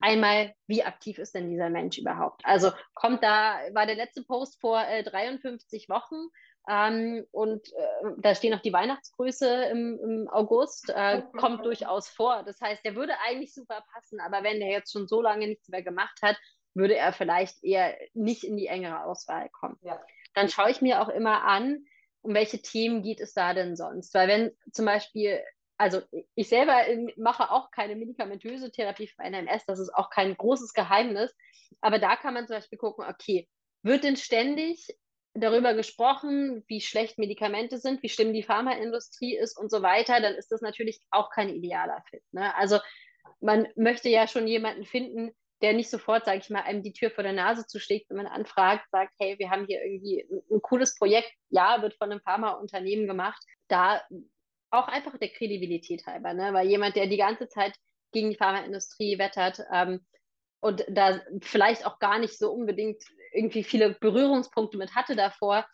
[0.00, 2.42] einmal, wie aktiv ist denn dieser Mensch überhaupt?
[2.44, 6.28] Also kommt da, war der letzte Post vor äh, 53 Wochen
[6.68, 12.42] ähm, und äh, da stehen noch die Weihnachtsgrüße im, im August, äh, kommt durchaus vor.
[12.44, 15.68] Das heißt, der würde eigentlich super passen, aber wenn der jetzt schon so lange nichts
[15.68, 16.36] mehr gemacht hat,
[16.74, 19.78] würde er vielleicht eher nicht in die engere Auswahl kommen.
[19.82, 20.00] Ja.
[20.34, 21.84] Dann schaue ich mir auch immer an,
[22.20, 24.12] um welche Themen geht es da denn sonst?
[24.12, 25.40] Weil wenn zum Beispiel
[25.78, 26.02] also
[26.34, 26.82] ich selber
[27.16, 31.34] mache auch keine medikamentöse Therapie für NMS, das ist auch kein großes Geheimnis.
[31.80, 33.48] Aber da kann man zum Beispiel gucken, okay,
[33.82, 34.88] wird denn ständig
[35.34, 40.34] darüber gesprochen, wie schlecht Medikamente sind, wie schlimm die Pharmaindustrie ist und so weiter, dann
[40.34, 42.22] ist das natürlich auch kein idealer Fit.
[42.32, 42.54] Ne?
[42.54, 42.78] Also
[43.40, 47.10] man möchte ja schon jemanden finden, der nicht sofort, sage ich mal, einem die Tür
[47.10, 50.62] vor der Nase zuschlägt, wenn man anfragt, sagt, hey, wir haben hier irgendwie ein, ein
[50.62, 53.42] cooles Projekt, ja, wird von einem Pharmaunternehmen gemacht.
[53.68, 54.02] Da
[54.70, 56.52] auch einfach der Kredibilität halber, ne?
[56.52, 57.74] weil jemand, der die ganze Zeit
[58.12, 60.04] gegen die Pharmaindustrie wettert ähm,
[60.60, 63.02] und da vielleicht auch gar nicht so unbedingt
[63.32, 65.66] irgendwie viele Berührungspunkte mit hatte davor,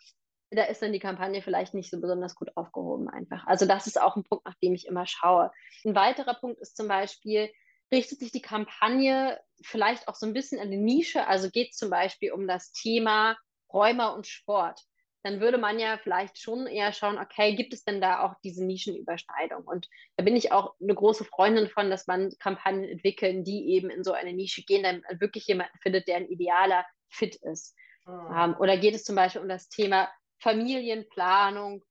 [0.51, 3.47] da ist dann die Kampagne vielleicht nicht so besonders gut aufgehoben einfach.
[3.47, 5.51] Also das ist auch ein Punkt, nach dem ich immer schaue.
[5.83, 7.49] Ein weiterer Punkt ist zum Beispiel,
[7.91, 11.77] richtet sich die Kampagne vielleicht auch so ein bisschen an die Nische, also geht es
[11.77, 13.37] zum Beispiel um das Thema
[13.71, 14.81] Rheuma und Sport
[15.23, 18.65] dann würde man ja vielleicht schon eher schauen, okay, gibt es denn da auch diese
[18.65, 19.63] Nischenüberschneidung?
[19.63, 23.89] Und da bin ich auch eine große Freundin von, dass man Kampagnen entwickeln, die eben
[23.89, 27.75] in so eine Nische gehen, damit man wirklich jemanden findet, der ein idealer Fit ist.
[28.05, 28.55] Mhm.
[28.59, 31.83] Oder geht es zum Beispiel um das Thema Familienplanung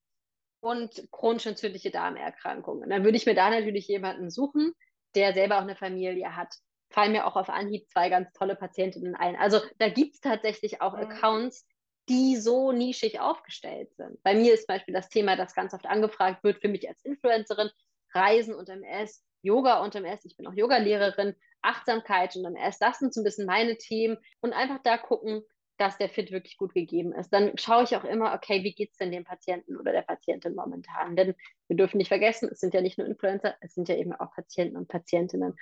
[0.61, 2.91] und chronisch entzündliche Darmerkrankungen?
[2.91, 4.75] Dann würde ich mir da natürlich jemanden suchen,
[5.15, 6.55] der selber auch eine Familie hat.
[6.91, 9.37] Fallen mir auch auf Anhieb zwei ganz tolle Patientinnen ein.
[9.37, 11.05] Also da gibt es tatsächlich auch mhm.
[11.05, 11.67] Accounts,
[12.09, 14.23] die so nischig aufgestellt sind.
[14.23, 17.05] Bei mir ist zum Beispiel das Thema, das ganz oft angefragt wird für mich als
[17.05, 17.71] Influencerin,
[18.13, 23.15] Reisen und MS, Yoga und MS, ich bin auch Yogalehrerin, Achtsamkeit und MS, das sind
[23.15, 25.43] so ein bisschen meine Themen und einfach da gucken,
[25.79, 27.33] dass der Fit wirklich gut gegeben ist.
[27.33, 30.55] Dann schaue ich auch immer, okay, wie geht es denn dem Patienten oder der Patientin
[30.55, 31.17] momentan?
[31.17, 31.35] Denn
[31.67, 34.33] wir dürfen nicht vergessen, es sind ja nicht nur Influencer, es sind ja eben auch
[34.33, 35.57] Patienten und Patientinnen.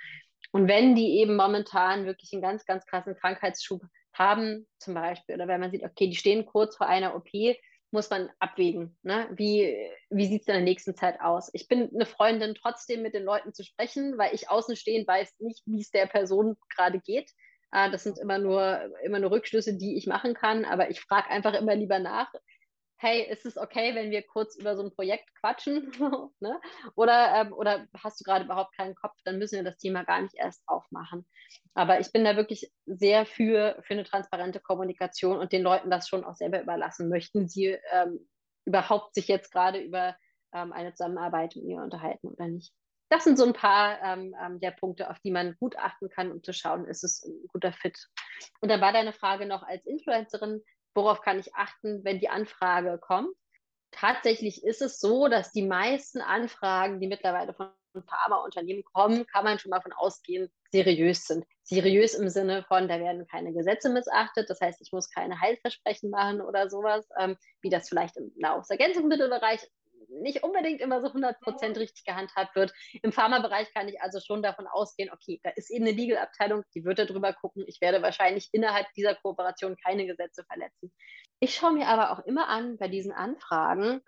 [0.51, 3.81] Und wenn die eben momentan wirklich einen ganz, ganz krassen Krankheitsschub
[4.21, 7.29] haben, zum Beispiel, oder wenn man sieht, okay, die stehen kurz vor einer OP,
[7.91, 8.97] muss man abwägen.
[9.03, 9.27] Ne?
[9.35, 9.75] Wie,
[10.09, 11.49] wie sieht es in der nächsten Zeit aus?
[11.53, 15.61] Ich bin eine Freundin, trotzdem mit den Leuten zu sprechen, weil ich außenstehend weiß nicht,
[15.65, 17.29] wie es der Person gerade geht.
[17.71, 21.29] Äh, das sind immer nur, immer nur Rückschlüsse, die ich machen kann, aber ich frage
[21.29, 22.31] einfach immer lieber nach,
[23.01, 25.91] hey, ist es okay, wenn wir kurz über so ein Projekt quatschen?
[26.39, 26.61] ne?
[26.95, 30.21] oder, ähm, oder hast du gerade überhaupt keinen Kopf, dann müssen wir das Thema gar
[30.21, 31.25] nicht erst aufmachen.
[31.73, 36.07] Aber ich bin da wirklich sehr für, für eine transparente Kommunikation und den Leuten das
[36.07, 37.09] schon auch selber überlassen.
[37.09, 38.27] Möchten sie ähm,
[38.65, 40.15] überhaupt sich jetzt gerade über
[40.53, 42.71] ähm, eine Zusammenarbeit mit mir unterhalten oder nicht?
[43.09, 46.31] Das sind so ein paar ähm, ähm, der Punkte, auf die man gut achten kann,
[46.31, 47.97] um zu schauen, ist es ein guter Fit.
[48.61, 50.61] Und dann war deine Frage noch als Influencerin,
[50.93, 53.35] worauf kann ich achten, wenn die Anfrage kommt?
[53.91, 57.71] Tatsächlich ist es so, dass die meisten Anfragen, die mittlerweile von
[58.07, 61.45] Pharmaunternehmen kommen, kann man schon mal von ausgehen, seriös sind.
[61.63, 66.09] Seriös im Sinne von, da werden keine Gesetze missachtet, das heißt, ich muss keine Heilversprechen
[66.09, 69.61] machen oder sowas, ähm, wie das vielleicht im Nahrungsergänzungsmittelbereich
[70.21, 72.73] nicht unbedingt immer so 100% richtig gehandhabt wird.
[73.01, 76.85] Im Pharmabereich kann ich also schon davon ausgehen, okay, da ist eben eine Legal-Abteilung, die
[76.85, 77.63] wird darüber gucken.
[77.67, 80.93] Ich werde wahrscheinlich innerhalb dieser Kooperation keine Gesetze verletzen.
[81.39, 84.01] Ich schaue mir aber auch immer an bei diesen Anfragen,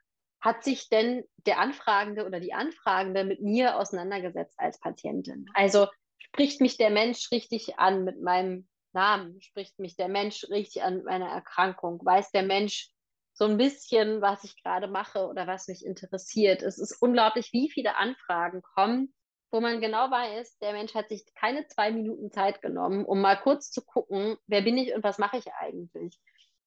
[0.44, 5.46] hat sich denn der Anfragende oder die Anfragende mit mir auseinandergesetzt als Patientin?
[5.54, 5.88] Also
[6.20, 9.42] spricht mich der Mensch richtig an mit meinem Namen?
[9.42, 12.00] Spricht mich der Mensch richtig an mit meiner Erkrankung?
[12.04, 12.90] Weiß der Mensch,
[13.34, 16.62] so ein bisschen, was ich gerade mache oder was mich interessiert.
[16.62, 19.14] Es ist unglaublich, wie viele Anfragen kommen,
[19.52, 23.36] wo man genau weiß, der Mensch hat sich keine zwei Minuten Zeit genommen, um mal
[23.36, 26.20] kurz zu gucken, wer bin ich und was mache ich eigentlich.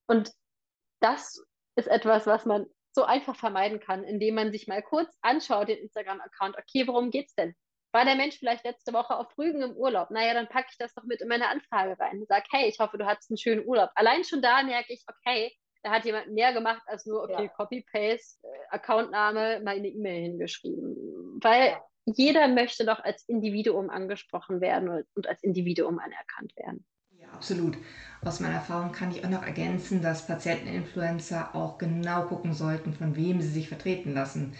[0.07, 0.33] Und
[1.01, 1.45] das
[1.77, 5.79] ist etwas, was man so einfach vermeiden kann, indem man sich mal kurz anschaut, den
[5.79, 6.57] Instagram-Account.
[6.57, 7.55] Okay, worum geht's denn?
[7.93, 10.11] War der Mensch vielleicht letzte Woche auf Rügen im Urlaub?
[10.11, 12.25] Naja, dann packe ich das doch mit in meine Anfrage rein.
[12.29, 13.91] Sag, hey, ich hoffe, du hattest einen schönen Urlaub.
[13.95, 15.53] Allein schon da merke ich, okay,
[15.87, 17.49] da hat jemand mehr gemacht als nur, okay, ja.
[17.49, 20.97] Copy-Paste, äh, Accountname, mal eine E-Mail hingeschrieben.
[21.41, 21.81] Weil ja.
[22.07, 26.85] jeder möchte doch als Individuum angesprochen werden und als Individuum anerkannt werden.
[27.21, 27.79] Ja, absolut.
[28.25, 33.15] Aus meiner Erfahrung kann ich auch noch ergänzen, dass Patienteninfluencer auch genau gucken sollten, von
[33.15, 34.55] wem sie sich vertreten lassen.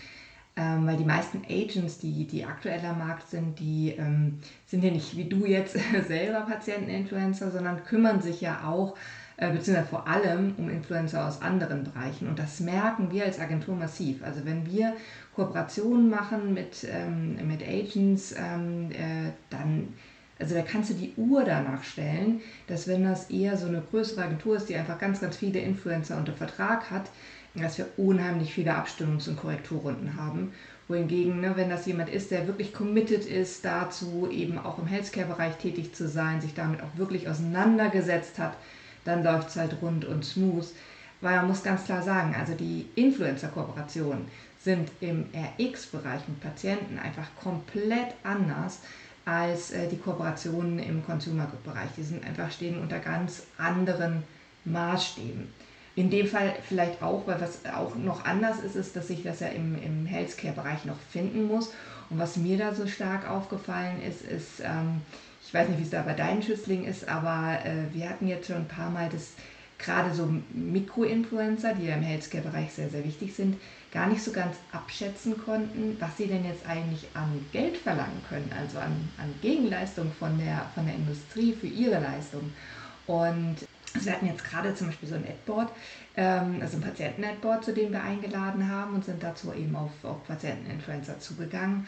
[0.55, 4.93] Ähm, weil die meisten Agents, die, die aktuell am Markt sind, die ähm, sind ja
[4.93, 8.97] nicht wie du jetzt selber Patienteninfluencer, sondern kümmern sich ja auch,
[9.37, 12.29] äh, beziehungsweise vor allem um Influencer aus anderen Bereichen.
[12.29, 14.23] Und das merken wir als Agentur massiv.
[14.25, 14.95] Also wenn wir
[15.35, 19.89] Kooperationen machen mit, ähm, mit Agents, ähm, äh, dann
[20.39, 24.23] also da kannst du die Uhr danach stellen, dass wenn das eher so eine größere
[24.23, 27.11] Agentur ist, die einfach ganz, ganz viele Influencer unter Vertrag hat,
[27.55, 30.53] dass wir unheimlich viele Abstimmungs- und Korrekturrunden haben.
[30.89, 35.57] Wohingegen, ne, wenn das jemand ist, der wirklich committed ist dazu, eben auch im Healthcare-Bereich
[35.57, 38.57] tätig zu sein, sich damit auch wirklich auseinandergesetzt hat,
[39.07, 40.67] dann läuft es halt rund und smooth.
[41.21, 44.27] Weil man muss ganz klar sagen, also die Influencer-Kooperationen
[44.63, 45.27] sind im
[45.59, 48.81] RX-Bereich mit Patienten einfach komplett anders
[49.25, 51.91] als äh, die Kooperationen im Consumer-Bereich.
[51.97, 54.23] Die sind einfach stehen unter ganz anderen
[54.65, 55.49] Maßstäben.
[55.95, 59.41] In dem Fall vielleicht auch, weil was auch noch anders ist, ist, dass ich das
[59.41, 61.73] ja im, im Healthcare-Bereich noch finden muss.
[62.11, 65.01] Und was mir da so stark aufgefallen ist, ist, ähm,
[65.47, 68.49] ich weiß nicht, wie es da bei deinen Schützlingen ist, aber äh, wir hatten jetzt
[68.49, 69.33] schon ein paar Mal das,
[69.79, 73.57] gerade so Mikroinfluencer, die ja im Healthcare-Bereich sehr, sehr wichtig sind,
[73.93, 78.51] gar nicht so ganz abschätzen konnten, was sie denn jetzt eigentlich an Geld verlangen können,
[78.59, 82.53] also an, an Gegenleistung von der, von der Industrie für ihre Leistung.
[83.07, 83.57] Und
[83.95, 85.71] also wir hatten jetzt gerade zum Beispiel so ein Adboard,
[86.17, 90.27] ähm, also ein Patienten-Adboard, zu dem wir eingeladen haben und sind dazu eben auf, auf
[90.27, 91.87] Patienten-Influencer zugegangen.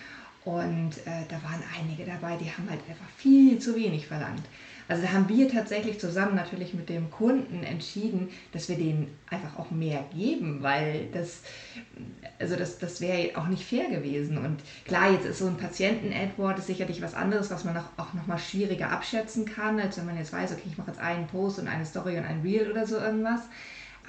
[0.48, 4.44] Und äh, da waren einige dabei, die haben halt einfach viel zu wenig verlangt.
[4.88, 9.58] Also da haben wir tatsächlich zusammen natürlich mit dem Kunden entschieden, dass wir denen einfach
[9.58, 11.42] auch mehr geben, weil das,
[12.38, 14.38] also das, das wäre auch nicht fair gewesen.
[14.38, 18.38] Und klar, jetzt ist so ein Patienten-Adword sicherlich was anderes, was man auch, auch nochmal
[18.38, 21.68] schwieriger abschätzen kann, als wenn man jetzt weiß, okay, ich mache jetzt einen Post und
[21.68, 23.42] eine Story und ein Reel oder so irgendwas.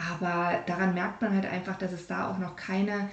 [0.10, 3.10] Aber daran merkt man halt einfach, dass es da auch noch keine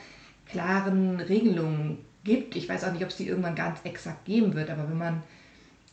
[0.49, 2.16] klaren Regelungen gibt.
[2.27, 5.23] Ich weiß auch nicht, ob es die irgendwann ganz exakt geben wird, aber wenn man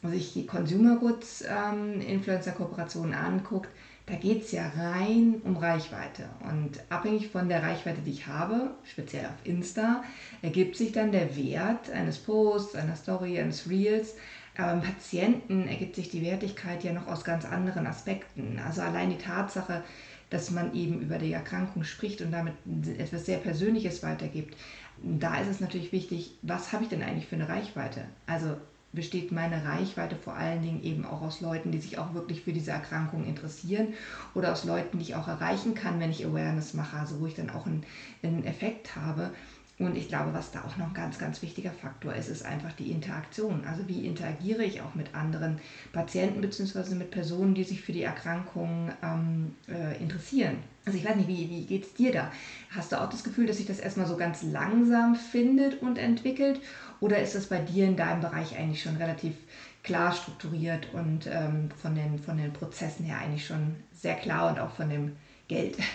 [0.04, 3.70] sich die Consumer Goods ähm, Influencer-Kooperationen anguckt,
[4.06, 6.28] da geht es ja rein um Reichweite.
[6.42, 10.04] Und abhängig von der Reichweite, die ich habe, speziell auf Insta,
[10.42, 14.16] ergibt sich dann der Wert eines Posts, einer Story, eines Reels.
[14.58, 18.60] Aber im Patienten ergibt sich die Wertigkeit ja noch aus ganz anderen Aspekten.
[18.64, 19.84] Also allein die Tatsache,
[20.30, 22.54] dass man eben über die Erkrankung spricht und damit
[23.00, 24.56] etwas sehr Persönliches weitergibt.
[25.04, 28.06] Da ist es natürlich wichtig, was habe ich denn eigentlich für eine Reichweite?
[28.26, 28.56] Also
[28.94, 32.54] besteht meine Reichweite vor allen Dingen eben auch aus Leuten, die sich auch wirklich für
[32.54, 33.90] diese Erkrankung interessieren
[34.34, 37.34] oder aus Leuten, die ich auch erreichen kann, wenn ich Awareness mache, also wo ich
[37.34, 37.84] dann auch einen,
[38.22, 39.32] einen Effekt habe.
[39.80, 42.72] Und ich glaube, was da auch noch ein ganz, ganz wichtiger Faktor ist, ist einfach
[42.74, 43.66] die Interaktion.
[43.66, 45.60] Also wie interagiere ich auch mit anderen
[45.92, 46.94] Patienten bzw.
[46.94, 50.58] mit Personen, die sich für die Erkrankung ähm, äh, interessieren.
[50.86, 52.32] Also ich weiß nicht, wie, wie geht es dir da?
[52.70, 56.60] Hast du auch das Gefühl, dass sich das erstmal so ganz langsam findet und entwickelt?
[57.00, 59.34] Oder ist das bei dir in deinem Bereich eigentlich schon relativ
[59.82, 64.60] klar strukturiert und ähm, von, den, von den Prozessen her eigentlich schon sehr klar und
[64.60, 65.16] auch von dem
[65.48, 65.78] Geld?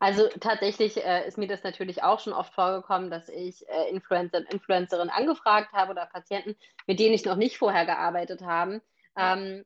[0.00, 4.38] Also tatsächlich äh, ist mir das natürlich auch schon oft vorgekommen, dass ich äh, Influencer
[4.38, 8.82] und Influencerinnen angefragt habe oder Patienten, mit denen ich noch nicht vorher gearbeitet habe.
[9.16, 9.64] Ähm,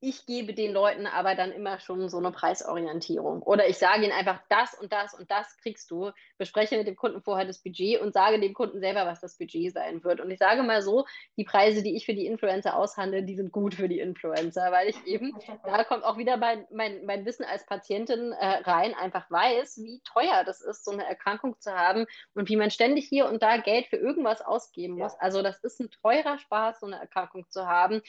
[0.00, 3.42] ich gebe den Leuten aber dann immer schon so eine Preisorientierung.
[3.42, 6.12] Oder ich sage ihnen einfach, das und das und das kriegst du.
[6.36, 9.72] Bespreche mit dem Kunden vorher das Budget und sage dem Kunden selber, was das Budget
[9.72, 10.20] sein wird.
[10.20, 11.04] Und ich sage mal so,
[11.36, 14.88] die Preise, die ich für die Influencer aushandle, die sind gut für die Influencer, weil
[14.88, 19.28] ich eben, da kommt auch wieder mein, mein, mein Wissen als Patientin äh, rein, einfach
[19.30, 23.26] weiß, wie teuer das ist, so eine Erkrankung zu haben und wie man ständig hier
[23.26, 25.14] und da Geld für irgendwas ausgeben muss.
[25.14, 25.18] Ja.
[25.18, 28.00] Also das ist ein teurer Spaß, so eine Erkrankung zu haben.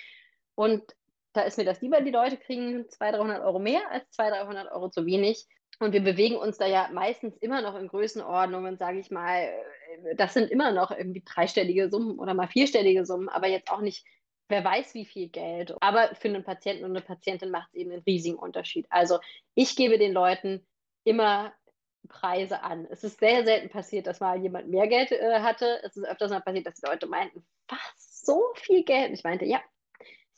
[0.53, 0.83] Und
[1.33, 4.71] da ist mir das lieber, die Leute kriegen 200, 300 Euro mehr als 200, 300
[4.71, 5.47] Euro zu wenig.
[5.79, 9.49] Und wir bewegen uns da ja meistens immer noch in Größenordnungen, sage ich mal.
[10.15, 14.05] Das sind immer noch irgendwie dreistellige Summen oder mal vierstellige Summen, aber jetzt auch nicht,
[14.49, 15.73] wer weiß wie viel Geld.
[15.79, 18.87] Aber für einen Patienten und eine Patientin macht es eben einen riesigen Unterschied.
[18.89, 19.19] Also
[19.55, 20.65] ich gebe den Leuten
[21.05, 21.53] immer
[22.09, 22.87] Preise an.
[22.89, 25.81] Es ist sehr selten passiert, dass mal jemand mehr Geld äh, hatte.
[25.83, 27.79] Es ist öfters mal passiert, dass die Leute meinten, was,
[28.25, 29.11] so viel Geld?
[29.13, 29.61] Ich meinte, ja,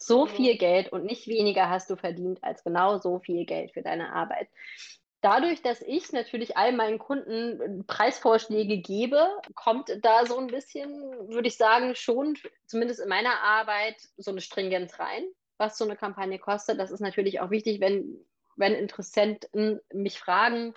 [0.02, 3.82] so viel Geld und nicht weniger hast du verdient als genau so viel Geld für
[3.82, 4.48] deine Arbeit.
[5.22, 10.90] Dadurch, dass ich natürlich all meinen Kunden Preisvorschläge gebe, kommt da so ein bisschen,
[11.30, 12.36] würde ich sagen, schon,
[12.66, 15.24] zumindest in meiner Arbeit, so eine Stringenz rein,
[15.58, 16.80] was so eine Kampagne kostet.
[16.80, 20.74] Das ist natürlich auch wichtig, wenn, wenn Interessenten mich fragen,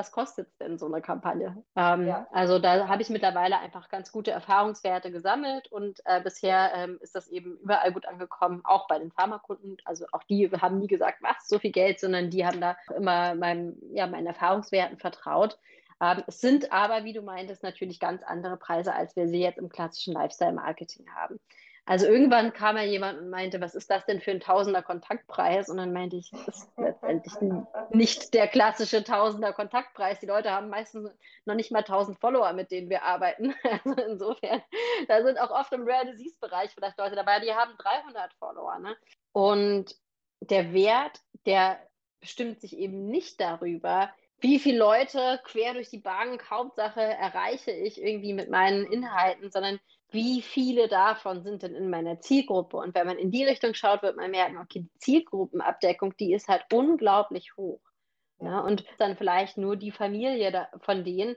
[0.00, 1.62] was kostet denn so eine Kampagne?
[1.76, 2.26] Ähm, ja.
[2.32, 7.14] Also da habe ich mittlerweile einfach ganz gute Erfahrungswerte gesammelt und äh, bisher ähm, ist
[7.14, 9.76] das eben überall gut angekommen, auch bei den Pharmakunden.
[9.84, 13.34] Also auch die haben nie gesagt, was, so viel Geld, sondern die haben da immer
[13.34, 15.58] meinem, ja, meinen Erfahrungswerten vertraut.
[16.00, 19.58] Ähm, es sind aber, wie du meintest, natürlich ganz andere Preise, als wir sie jetzt
[19.58, 21.38] im klassischen Lifestyle-Marketing haben.
[21.86, 25.68] Also irgendwann kam ja jemand und meinte, was ist das denn für ein Tausender Kontaktpreis?
[25.68, 27.32] Und dann meinte ich, das ist letztendlich
[27.90, 30.20] nicht der klassische Tausender Kontaktpreis.
[30.20, 31.10] Die Leute haben meistens
[31.46, 33.54] noch nicht mal 1000 Follower, mit denen wir arbeiten.
[33.84, 34.62] Also insofern,
[35.08, 38.78] da sind auch oft im Rare Disease Bereich vielleicht Leute dabei, die haben 300 Follower.
[38.78, 38.96] Ne?
[39.32, 39.96] Und
[40.40, 41.80] der Wert, der
[42.20, 48.02] bestimmt sich eben nicht darüber, wie viele Leute quer durch die Bank, Hauptsache erreiche ich
[48.02, 49.78] irgendwie mit meinen Inhalten, sondern
[50.12, 52.76] wie viele davon sind denn in meiner Zielgruppe?
[52.76, 56.48] Und wenn man in die Richtung schaut, wird man merken, okay, die Zielgruppenabdeckung, die ist
[56.48, 57.80] halt unglaublich hoch.
[58.40, 61.36] Ja, und dann vielleicht nur die Familie von denen,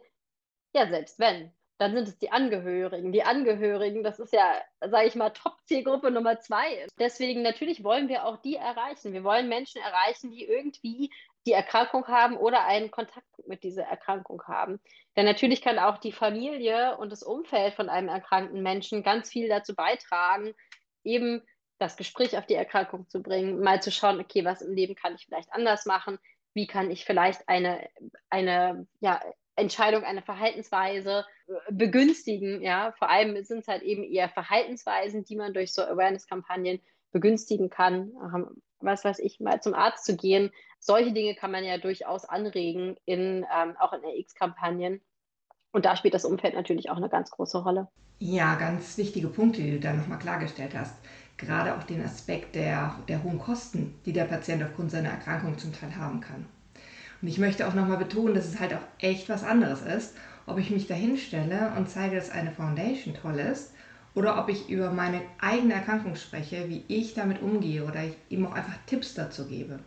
[0.74, 3.12] ja, selbst wenn, dann sind es die Angehörigen.
[3.12, 6.88] Die Angehörigen, das ist ja, sage ich mal, Top-Zielgruppe Nummer zwei.
[6.98, 9.12] Deswegen natürlich wollen wir auch die erreichen.
[9.12, 11.12] Wir wollen Menschen erreichen, die irgendwie
[11.45, 14.79] die Erkrankung haben oder einen Kontakt mit dieser Erkrankung haben.
[15.15, 19.49] Denn natürlich kann auch die Familie und das Umfeld von einem erkrankten Menschen ganz viel
[19.49, 20.53] dazu beitragen,
[21.03, 21.41] eben
[21.79, 25.15] das Gespräch auf die Erkrankung zu bringen, mal zu schauen, okay, was im Leben kann
[25.15, 26.17] ich vielleicht anders machen,
[26.53, 27.89] wie kann ich vielleicht eine,
[28.29, 29.19] eine ja,
[29.56, 32.62] Entscheidung, eine Verhaltensweise äh, begünstigen.
[32.62, 36.79] Ja, vor allem sind es halt eben eher Verhaltensweisen, die man durch so Awareness-Kampagnen
[37.12, 38.13] begünstigen kann.
[38.84, 40.52] Was weiß ich, mal zum Arzt zu gehen.
[40.80, 45.02] Solche Dinge kann man ja durchaus anregen, in, ähm, auch in RX-Kampagnen.
[45.72, 47.88] Und da spielt das Umfeld natürlich auch eine ganz große Rolle.
[48.19, 50.96] Ja, ganz wichtige Punkte, die du da nochmal klargestellt hast.
[51.38, 55.74] Gerade auch den Aspekt der, der hohen Kosten, die der Patient aufgrund seiner Erkrankung zum
[55.74, 56.46] Teil haben kann.
[57.22, 60.15] Und ich möchte auch nochmal betonen, dass es halt auch echt was anderes ist,
[60.46, 63.74] ob ich mich da hinstelle und zeige, dass eine Foundation toll ist
[64.15, 68.45] oder ob ich über meine eigene Erkrankung spreche, wie ich damit umgehe oder ich ihm
[68.45, 69.80] auch einfach Tipps dazu gebe.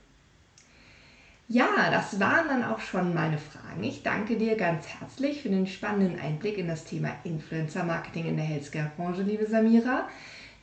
[1.49, 3.85] Ja, das waren dann auch schon meine Fragen.
[3.85, 8.37] Ich danke dir ganz herzlich für den spannenden Einblick in das Thema Influencer Marketing in
[8.37, 10.09] der Healthcare-Branche, liebe Samira.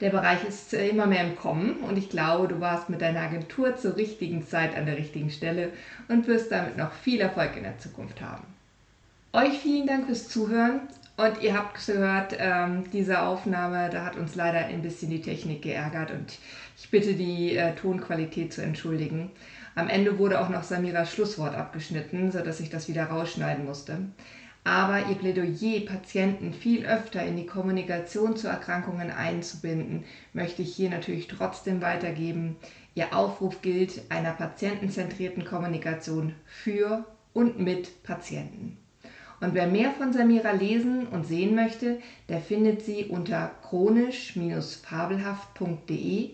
[0.01, 3.77] Der Bereich ist immer mehr im Kommen und ich glaube, du warst mit deiner Agentur
[3.77, 5.71] zur richtigen Zeit an der richtigen Stelle
[6.09, 8.43] und wirst damit noch viel Erfolg in der Zukunft haben.
[9.31, 10.81] Euch vielen Dank fürs Zuhören
[11.15, 15.61] und ihr habt gehört, ähm, diese Aufnahme, da hat uns leider ein bisschen die Technik
[15.61, 16.39] geärgert und
[16.77, 19.29] ich bitte die äh, Tonqualität zu entschuldigen.
[19.75, 23.97] Am Ende wurde auch noch Samiras Schlusswort abgeschnitten, sodass ich das wieder rausschneiden musste.
[24.63, 30.89] Aber ihr Plädoyer, Patienten viel öfter in die Kommunikation zu Erkrankungen einzubinden, möchte ich hier
[30.89, 32.55] natürlich trotzdem weitergeben.
[32.95, 38.82] Ihr Aufruf gilt einer patientenzentrierten Kommunikation für und mit Patienten.
[39.43, 46.29] Und wer mehr von Samira lesen und sehen möchte, der findet sie unter chronisch-fabelhaft.de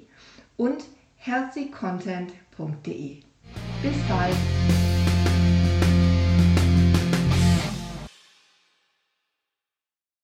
[0.58, 0.84] und
[1.18, 3.24] healthycontent.de.
[3.82, 4.36] Bis bald!